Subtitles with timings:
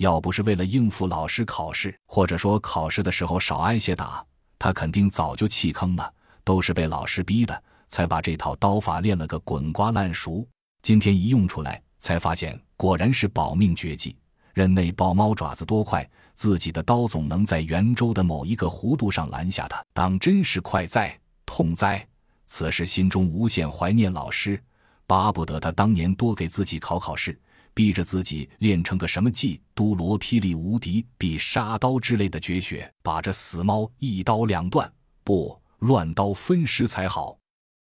[0.00, 4.24] 要不是为了应付老师考试，或者说考试的时候少挨些打，
[4.58, 6.10] 他肯定早就弃坑了。
[6.42, 10.48] 都是被老师逼的，才把这套刀法练了个滚瓜烂熟。
[10.80, 14.16] 今天一用出来，才发现果然是保命绝技。
[14.54, 21.14] 任那豹猫爪子多快，自己的刀总能在圆周的某一个弧度上拦下它，当真是快哉
[21.44, 22.04] 痛哉！
[22.46, 24.58] 此时心中无限怀念老师，
[25.06, 27.38] 巴不得他当年多给自己考考试，
[27.74, 34.90] 逼着自己练成个什么技都罗霹雳无敌必杀刀之类的绝学，把这死猫一刀两断，
[35.24, 37.36] 不乱刀分尸才好。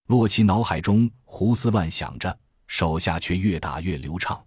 [0.06, 4.42] 洛奇脑海中胡思乱想着，手下却越打越流畅。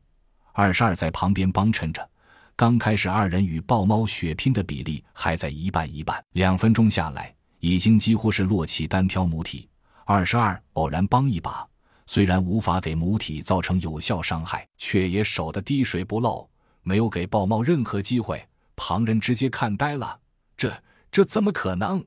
[0.54, 2.10] 二十二在旁边帮衬着。
[2.56, 6.24] 刚开始，二人与豹猫血拼的比例还在一半一半。
[6.34, 9.68] 两分钟下来，已经几乎是洛奇单挑母体。
[10.06, 11.68] 二十二偶然帮一把，
[12.14, 16.46] 虽然无法给母体造成有效伤害，却也守得滴水不漏，
[16.82, 18.46] 没有给豹猫任何机会。
[18.76, 20.20] 旁人直接看呆了，
[20.58, 20.78] 这
[21.10, 22.06] 这怎么可能？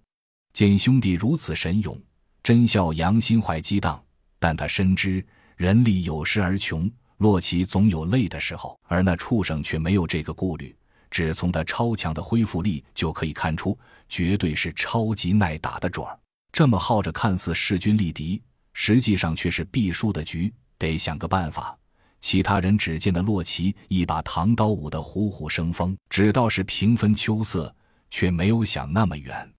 [0.53, 1.99] 见兄弟如此神勇，
[2.43, 3.99] 真笑阳心怀激荡，
[4.39, 6.87] 但他深知人力有时而穷。
[7.17, 10.77] 洛奇总有累的时候，而那畜生却没有这个顾虑。
[11.11, 13.79] 只从他超强的恢复力就可以看出，
[14.11, 16.15] 绝对是超级耐打的主儿。
[16.53, 18.43] 这么耗着，看似势均力敌，
[18.75, 20.53] 实际上却是必输的局。
[20.77, 21.75] 得想个办法。
[22.21, 27.75] 其他人只见得洛奇一把唐刀舞得虎虎生风，只道是平分秋色，
[28.11, 29.51] 却没有想那么远。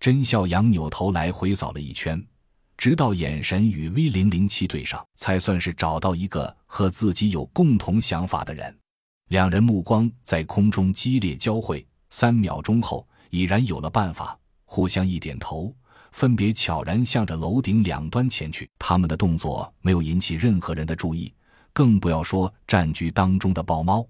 [0.00, 2.22] 甄笑阳扭头来回扫了一圈。
[2.78, 8.74] 直到眼神与 V 零零七对上，才算是找到一个和自己有共同想法的人。
[9.28, 15.74] 两人目光在空中激烈交汇，三秒钟后已然有了办法，互相一点头，
[16.12, 18.68] 分别悄然向着楼顶两端前去。
[18.78, 21.32] 他们的动作没有引起任何人的注意，
[21.72, 24.06] 更不要说战局当中的豹猫。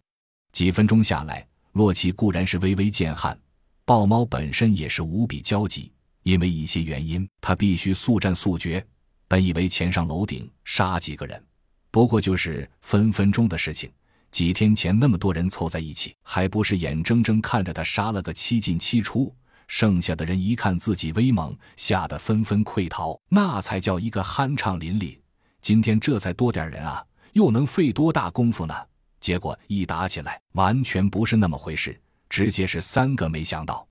[0.53, 3.39] 几分钟下来，洛奇固然是微微见汗，
[3.85, 5.93] 豹猫本身也是无比焦急。
[6.25, 8.85] 因为一些原因，他必须速战速决。
[9.29, 11.43] 本以为前上楼顶杀几个人，
[11.91, 13.91] 不过就是分分钟的事情。
[14.31, 19.35] 几天前那么多人凑在一起，还不是眼睁睁看着他杀了个七进七出？
[19.69, 25.17] 剩下的人一看自己威猛，吓得纷纷溃逃，那才叫一个酣畅淋漓。
[25.61, 28.75] 今天这才多点人啊，又能费多大功夫呢？
[29.21, 33.87] 结果一打起来，完全不是那么回事，直接是三个没想到。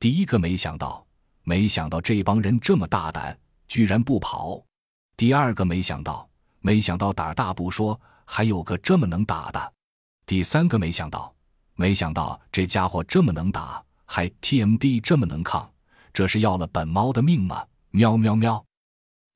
[0.00, 1.04] 第一个没想到。
[1.44, 3.34] 没想到这帮人这么大胆，
[3.66, 4.62] 居然不跑。
[5.16, 6.28] 第二个没想到，
[6.60, 9.72] 没想到胆大不说，还有个这么能打的。
[10.26, 11.34] 第三个没想到，
[11.74, 15.70] 没想到这家伙这么能打，还 TMD 这么能抗，
[16.14, 17.66] 这是要了本猫的命吗？
[17.90, 18.64] 喵喵喵！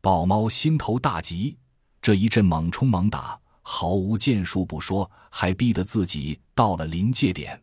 [0.01, 1.59] 豹猫心头大急，
[2.01, 7.63] 这一阵猛冲猛打，毫无建树不说，还逼得自己到了临界点。